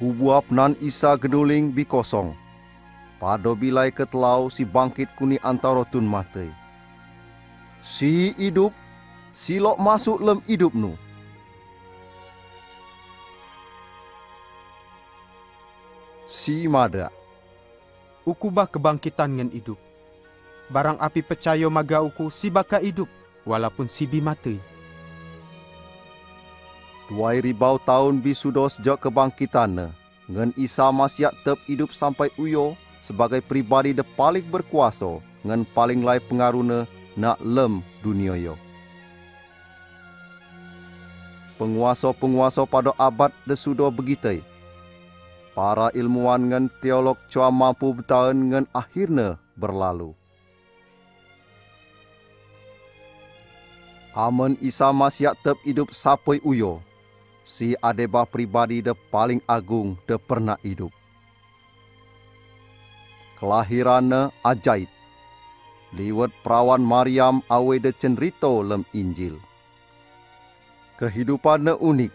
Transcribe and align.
Kubuap 0.00 0.48
nan 0.48 0.72
isa 0.80 1.12
genuling 1.20 1.76
bi 1.76 1.84
kosong. 1.84 2.32
Pado 3.20 3.52
bilai 3.52 3.92
ketelau 3.92 4.48
si 4.48 4.64
bangkit 4.64 5.12
kuni 5.12 5.36
antara 5.44 5.84
tun 5.84 6.08
matai. 6.08 6.48
Si 7.84 8.32
hidup, 8.40 8.72
silok 9.28 9.76
masuk 9.76 10.16
lem 10.24 10.40
hidup 10.48 10.72
nu. 10.72 10.96
Si 16.24 16.64
mada. 16.64 17.12
Uku 18.24 18.48
bah 18.48 18.72
kebangkitan 18.72 19.36
ngan 19.36 19.52
hidup. 19.52 19.76
Barang 20.72 20.96
api 20.96 21.20
percaya 21.20 21.68
maga 21.68 22.00
uku 22.00 22.32
si 22.32 22.48
baka 22.48 22.80
hidup 22.80 23.12
walaupun 23.44 23.84
si 23.84 24.08
bi 24.08 24.24
mati. 24.24 24.69
Dua 27.10 27.34
ribau 27.34 27.74
tahun 27.82 28.22
bi 28.22 28.30
sudah 28.30 28.70
sejak 28.70 29.02
kebangkitan 29.02 29.90
ngan 30.30 30.54
Isa 30.54 30.94
masih 30.94 31.34
tep 31.42 31.58
hidup 31.66 31.90
sampai 31.90 32.30
uyo 32.38 32.78
sebagai 33.02 33.42
pribadi 33.42 33.90
de 33.90 34.06
paling 34.06 34.46
berkuasa 34.46 35.18
ngan 35.42 35.66
paling 35.74 36.06
lai 36.06 36.22
pengaruhna 36.22 36.86
nak 37.18 37.42
lem 37.42 37.82
dunia 38.06 38.38
yo. 38.38 38.54
Penguasa-penguasa 41.58 42.62
pada 42.62 42.94
abad 42.94 43.34
de 43.42 43.58
sudah 43.58 43.90
begitu. 43.90 44.38
Para 45.50 45.90
ilmuwan 45.90 46.46
ngan 46.46 46.70
teolog 46.78 47.18
cua 47.26 47.50
mampu 47.50 47.90
bertahan 47.90 48.38
ngan 48.38 48.64
akhirnya 48.70 49.34
berlalu. 49.58 50.14
Aman 54.14 54.54
Isa 54.62 54.94
masih 54.94 55.34
tep 55.42 55.58
hidup 55.66 55.90
sampai 55.90 56.38
uyo 56.46 56.78
si 57.50 57.74
adeba 57.82 58.22
pribadi 58.22 58.78
de 58.78 58.94
paling 58.94 59.42
agung 59.50 59.98
de 60.06 60.14
pernah 60.14 60.54
hidup. 60.62 60.94
Kelahirannya 63.42 64.30
ajaib. 64.46 64.86
Liwat 65.90 66.30
perawan 66.46 66.78
Maryam 66.78 67.42
awe 67.50 67.74
de 67.82 67.90
cenrito 67.90 68.62
lem 68.62 68.86
Injil. 68.94 69.34
Kehidupannya 70.94 71.74
unik. 71.74 72.14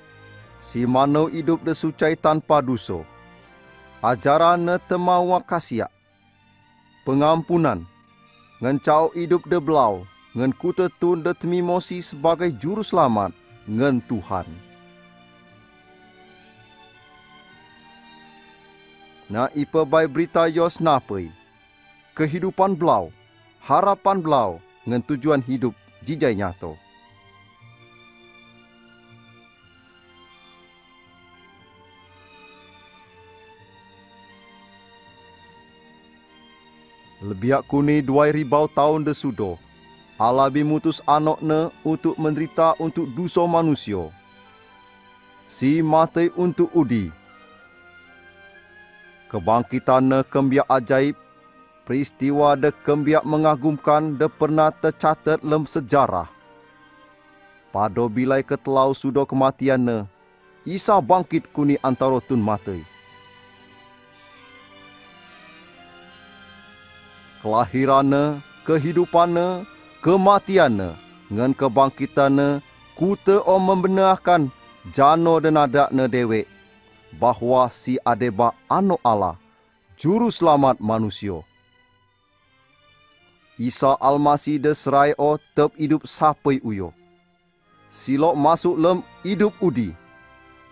Si 0.64 0.88
mano 0.88 1.28
hidup 1.28 1.68
de 1.68 1.76
sucai 1.76 2.16
tanpa 2.16 2.64
duso. 2.64 3.04
Ajarannya 4.00 4.80
temawa 4.88 5.44
kasih. 5.44 5.92
Pengampunan. 7.04 7.84
Ngencau 8.64 9.12
hidup 9.12 9.44
de 9.52 9.60
belau. 9.60 10.08
Ngen 10.32 10.56
kutetun 10.56 11.26
de 11.26 11.36
temimosi 11.36 12.00
sebagai 12.00 12.56
juru 12.56 12.86
selamat. 12.86 13.36
Ngen 13.68 14.00
Tuhan. 14.08 14.75
Na 19.26 19.50
ipa 19.58 19.82
bai 19.82 20.06
berita 20.06 20.46
yos 20.46 20.78
napai. 20.78 21.34
Kehidupan 22.14 22.78
belau, 22.78 23.10
harapan 23.66 24.22
belau, 24.22 24.62
ngan 24.86 25.02
tujuan 25.02 25.42
hidup 25.42 25.74
jijai 26.06 26.38
nyato. 26.38 26.78
Lebiak 37.26 37.66
kuni 37.66 38.06
dua 38.06 38.30
ribau 38.30 38.70
tahun 38.70 39.02
desudo. 39.02 39.58
Allah 40.22 40.54
bimutus 40.54 41.02
anoknya 41.10 41.74
untuk 41.82 42.14
menderita 42.22 42.78
untuk 42.78 43.10
dosa 43.18 43.50
manusia. 43.50 44.14
Si 45.50 45.82
mati 45.82 46.30
untuk 46.38 46.70
udi, 46.78 47.10
kebangkitan 49.30 50.26
kembiak 50.30 50.68
ajaib, 50.70 51.16
peristiwa 51.86 52.58
de 52.58 52.74
kembiak 52.84 53.26
mengagumkan 53.26 54.18
de 54.18 54.26
pernah 54.30 54.74
tercatat 54.74 55.42
dalam 55.42 55.70
sejarah. 55.70 56.30
Pada 57.70 58.08
bilai 58.08 58.40
ketelau 58.40 58.96
sudah 58.96 59.28
kematian 59.28 60.08
Isa 60.66 60.98
bangkit 60.98 61.54
kuni 61.54 61.78
antara 61.86 62.18
tun 62.18 62.42
mati. 62.42 62.82
Kelahiran, 67.46 68.42
kehidupan, 68.66 69.62
kematian, 70.02 70.98
ngan 71.30 71.52
kebangkitan, 71.54 72.66
kuta 72.98 73.46
om 73.46 73.62
membenarkan 73.62 74.50
jano 74.90 75.38
dan 75.38 75.62
adak 75.62 75.94
ne 75.94 76.10
dewek 76.10 76.55
bahawa 77.14 77.70
si 77.70 78.02
adeba 78.02 78.54
ano 78.70 78.98
Allah, 79.06 79.38
juru 80.00 80.32
selamat 80.34 80.82
manusia. 80.82 81.44
Isa 83.56 83.96
Almasih 84.04 84.60
desrai 84.60 85.16
o 85.16 85.40
tep 85.56 85.72
hidup 85.80 86.04
sapai 86.04 86.60
uyo. 86.60 86.92
Silok 87.88 88.36
masuk 88.36 88.76
lem 88.76 89.00
hidup 89.24 89.56
udi. 89.64 89.96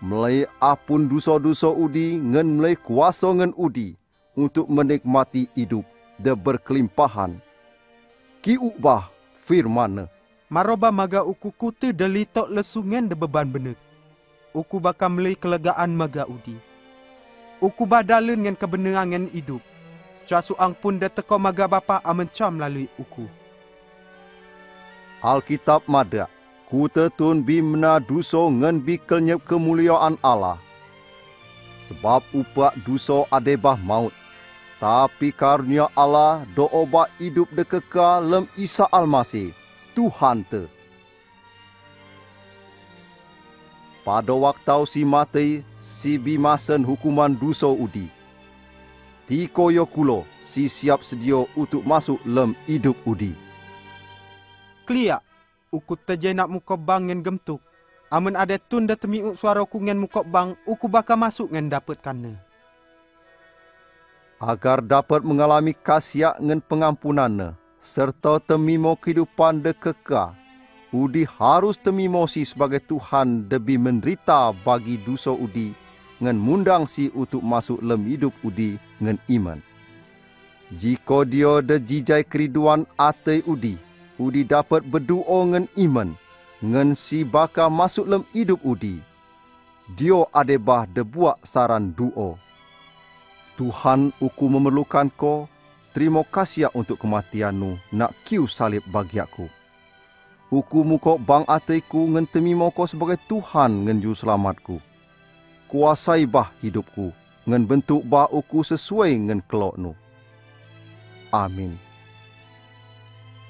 Mulai 0.04 0.44
apun 0.60 1.08
dosa-dosa 1.08 1.72
udi 1.72 2.20
ngen 2.20 2.60
mulai 2.60 2.76
kuasa 2.76 3.32
ngen 3.32 3.56
udi 3.56 3.96
untuk 4.36 4.68
menikmati 4.68 5.48
hidup 5.56 5.88
de 6.20 6.36
berkelimpahan. 6.36 7.40
Ki 8.44 8.60
ubah 8.60 9.08
firman. 9.40 10.04
Maroba 10.52 10.92
maga 10.92 11.24
uku 11.24 11.48
kutu 11.56 11.88
delitok 11.88 12.52
lesungan 12.52 13.08
de 13.08 13.16
beban 13.16 13.48
benek 13.48 13.80
uku 14.54 14.78
bakal 14.78 15.10
melai 15.10 15.34
kelegaan 15.34 15.90
maga 15.92 16.24
udi. 16.30 16.54
Uku 17.58 17.82
badalun 17.84 18.38
dengan 18.38 18.54
kebenaran 18.54 19.10
dengan 19.10 19.26
hidup. 19.34 19.60
Cua 20.24 20.40
suang 20.40 20.72
pun 20.72 20.96
dah 20.96 21.10
teko 21.12 21.36
maga 21.36 21.68
bapa 21.68 22.00
amencam 22.00 22.54
melalui 22.54 22.88
uku. 22.96 23.28
Alkitab 25.20 25.84
mada, 25.90 26.30
ku 26.70 26.88
tetun 26.88 27.44
bi 27.44 27.60
mena 27.60 28.00
duso 28.00 28.48
ngen 28.48 28.80
bi 28.80 28.96
kenyep 28.96 29.42
kemuliaan 29.44 30.16
Allah. 30.24 30.56
Sebab 31.84 32.24
upak 32.32 32.72
duso 32.86 33.28
adebah 33.28 33.76
maut. 33.76 34.14
Tapi 34.80 35.32
karunia 35.32 35.88
Allah 35.96 36.44
do 36.52 36.68
oba 36.68 37.08
hidup 37.16 37.48
dekeka 37.52 38.20
lem 38.20 38.44
Isa 38.56 38.84
Almasih, 38.92 39.52
Tuhan 39.96 40.44
te. 40.44 40.73
Pada 44.04 44.36
waktu 44.36 44.84
si 44.84 45.00
mati 45.02 45.64
si 45.80 46.20
bimasen 46.20 46.84
hukuman 46.84 47.32
duso 47.32 47.72
udi. 47.72 48.06
Ti 49.24 49.48
koyo 49.48 49.88
kulo 49.88 50.28
si 50.44 50.68
siap 50.68 51.00
sedia 51.00 51.48
untuk 51.56 51.80
masuk 51.88 52.20
lem 52.28 52.52
hidup 52.68 53.00
udi. 53.08 53.32
Klia, 54.84 55.24
ukut 55.72 55.96
teje 56.04 56.36
nak 56.36 56.52
muka 56.52 56.76
bang 56.76 57.08
ngen 57.08 57.24
gemtuk. 57.24 57.64
Amun 58.12 58.36
ada 58.36 58.60
tun 58.60 58.84
dah 58.84 59.00
temiuk 59.00 59.34
suara 59.40 59.64
ku 59.64 59.80
ngen 59.80 59.96
muka 59.96 60.20
bang, 60.20 60.52
uku 60.68 60.86
bakal 60.86 61.16
masuk 61.16 61.48
ngen 61.48 61.72
dapat 61.72 61.96
kana. 62.04 62.36
Agar 64.36 64.84
dapat 64.84 65.24
mengalami 65.24 65.72
kasih 65.72 66.36
ngen 66.36 66.60
pengampunan 66.60 67.56
serta 67.80 68.36
temimo 68.44 68.92
kehidupan 69.00 69.64
dekeka 69.64 70.36
Udi 70.94 71.26
harus 71.26 71.74
temimosi 71.74 72.46
sebagai 72.46 72.78
Tuhan 72.78 73.50
debi 73.50 73.74
menderita 73.74 74.54
bagi 74.54 74.94
dosa 75.02 75.34
Udi 75.34 75.74
ngan 76.22 76.38
mundang 76.38 76.86
si 76.86 77.10
untuk 77.18 77.42
masuk 77.42 77.82
lem 77.82 78.06
hidup 78.06 78.30
Udi 78.46 78.78
ngan 79.02 79.18
iman. 79.26 79.58
Jika 80.70 81.26
dia 81.26 81.58
de 81.66 81.82
jijai 81.82 82.22
keriduan 82.22 82.86
atai 82.94 83.42
Udi, 83.42 83.74
Udi 84.22 84.46
dapat 84.46 84.86
berdoa 84.86 85.42
ngan 85.50 85.66
iman 85.82 86.14
ngan 86.62 86.94
si 86.94 87.26
baka 87.26 87.66
masuk 87.66 88.06
lem 88.06 88.22
hidup 88.30 88.62
Udi. 88.62 89.02
Dia 89.98 90.22
adebah 90.30 90.86
de 90.86 91.02
buat 91.02 91.42
saran 91.42 91.90
doa. 91.90 92.38
Tuhan 93.58 94.14
uku 94.22 94.44
memerlukan 94.46 95.10
ko, 95.18 95.50
terima 95.90 96.22
kasih 96.22 96.70
untuk 96.70 97.02
kematianmu 97.02 97.82
nak 97.90 98.14
kiu 98.22 98.46
salib 98.46 98.86
bagi 98.94 99.18
aku. 99.18 99.63
Uku 100.54 100.86
muka 100.86 101.18
bang 101.18 101.42
atiku 101.50 102.06
ngentemi 102.06 102.54
moko 102.54 102.86
sebagai 102.86 103.18
Tuhan 103.26 103.90
ngenju 103.90 104.14
selamatku. 104.14 104.78
Kuasai 105.66 106.30
bah 106.30 106.54
hidupku 106.62 107.10
ngen 107.50 107.66
bentuk 107.66 108.06
bah 108.06 108.30
uku 108.30 108.62
sesuai 108.62 109.18
ngen 109.18 109.42
keloknu. 109.50 109.98
Amin. 111.34 111.74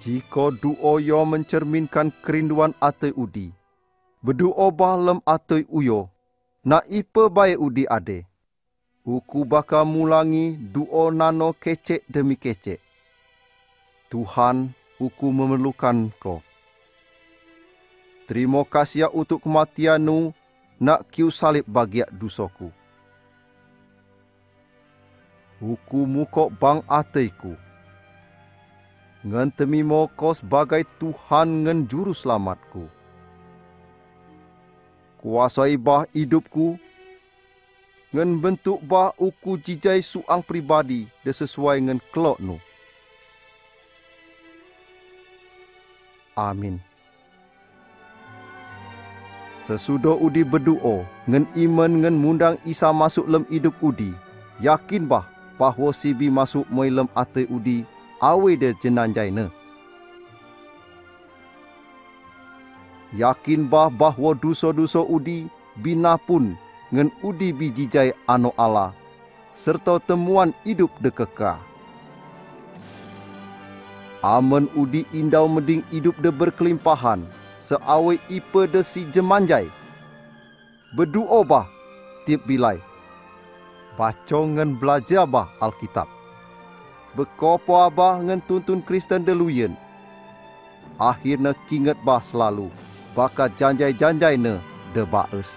Jika 0.00 0.48
duo 0.56 0.96
yo 0.96 1.28
mencerminkan 1.28 2.08
kerinduan 2.24 2.72
ate 2.80 3.12
udi, 3.12 3.52
berduo 4.24 4.72
bah 4.72 4.96
lem 4.96 5.20
ate 5.28 5.68
uyo, 5.68 6.08
na 6.64 6.80
ipe 6.88 7.28
baik 7.28 7.60
udi 7.60 7.84
ade. 7.84 8.24
Uku 9.04 9.44
baka 9.44 9.84
mulangi 9.84 10.56
duo 10.56 11.12
nano 11.12 11.52
kecek 11.52 12.08
demi 12.08 12.40
kecek. 12.40 12.80
Tuhan, 14.08 14.72
uku 14.96 15.26
memerlukan 15.28 16.08
kau. 16.16 16.40
Terima 18.24 18.64
kasih 18.64 19.12
untuk 19.12 19.44
kematianmu 19.44 20.32
nak 20.80 21.04
kiu 21.12 21.28
salib 21.28 21.68
bagi 21.68 22.00
dosaku. 22.08 22.72
Uku 25.60 26.00
mukok 26.08 26.48
bang 26.56 26.80
ateiku. 26.88 27.52
Ngan 29.24 29.52
temimo 29.52 30.08
kau 30.16 30.32
sebagai 30.32 30.84
Tuhan 31.00 31.64
ngan 31.64 31.88
juru 31.88 32.12
selamatku. 32.12 32.88
Kuasai 35.20 35.80
bah 35.80 36.04
hidupku. 36.12 36.76
Ngan 38.12 38.40
bentuk 38.40 38.80
bah 38.84 39.12
uku 39.20 39.60
jijai 39.60 40.00
suang 40.04 40.40
pribadi 40.44 41.08
de 41.24 41.32
sesuai 41.32 41.80
ngan 41.88 42.00
kelok 42.12 42.40
nu. 42.40 42.56
Amin. 46.36 46.93
Sesudah 49.64 50.12
udi 50.20 50.44
berdoa, 50.44 51.08
ngan 51.24 51.48
iman 51.56 51.92
ngan 52.04 52.16
mundang 52.20 52.60
Isa 52.68 52.92
masuk 52.92 53.24
lem 53.24 53.48
hidup 53.48 53.72
udi, 53.80 54.12
yakin 54.60 55.08
bah 55.08 55.24
bahawa 55.56 55.88
sibi 55.88 56.28
masuk 56.28 56.68
moi 56.68 56.92
lem 56.92 57.08
ate 57.16 57.48
udi, 57.48 57.88
awe 58.20 58.50
de 58.60 58.76
jenanjai 58.76 59.32
ne. 59.32 59.48
Yakin 63.16 63.64
bah 63.64 63.88
bahawa 63.88 64.36
dosa-dosa 64.36 65.00
udi 65.00 65.48
bina 65.80 66.20
pun 66.20 66.52
ngan 66.92 67.08
udi 67.24 67.48
bijijai 67.56 68.12
ano 68.28 68.52
Allah, 68.60 68.92
serta 69.56 69.96
temuan 69.96 70.52
hidup 70.68 70.92
de 71.00 71.08
kekal. 71.08 71.56
Amen 74.20 74.68
udi 74.76 75.08
indau 75.16 75.48
meding 75.48 75.80
hidup 75.88 76.20
de 76.20 76.28
berkelimpahan, 76.28 77.24
seawe 77.64 78.20
ipe 78.28 78.62
de 78.68 78.84
si 78.84 79.08
jemanjai. 79.08 79.72
Berdoa 80.92 81.40
bah 81.48 81.66
tiap 82.28 82.44
bilai. 82.44 82.76
Baca 83.96 84.40
ngan 84.44 84.76
belajar 84.76 85.24
bah 85.24 85.48
Alkitab. 85.64 86.04
Bekopo 87.16 87.80
abah 87.80 88.20
ngan 88.20 88.44
tuntun 88.44 88.84
Kristen 88.84 89.24
deluyen. 89.24 89.72
Akhirnya 91.00 91.56
kinget 91.66 91.96
bah 92.04 92.20
selalu. 92.20 92.68
Baka 93.16 93.48
janjai-janjai 93.48 94.36
ne 94.36 94.60
de 94.92 95.02
baes. 95.08 95.56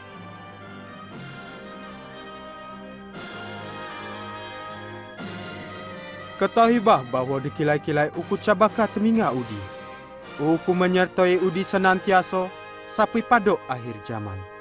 Ketahui 6.38 6.78
bah 6.78 7.02
bahawa 7.10 7.42
di 7.42 7.50
kilai-kilai 7.50 8.14
uku 8.14 8.38
cabaka 8.38 8.86
teminga 8.86 9.34
udi. 9.34 9.77
Uku 10.38 10.70
menyertai 10.70 11.42
udi 11.42 11.66
senantiasa 11.66 12.46
sampai 12.86 13.26
pada 13.26 13.58
akhir 13.66 13.98
zaman. 14.06 14.57